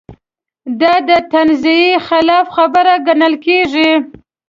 دا 0.79 0.93
د 1.07 1.11
تنزیې 1.31 1.89
خلاف 2.07 2.45
خبره 2.57 2.93
ګڼل 3.07 3.33
کېږي. 3.45 3.91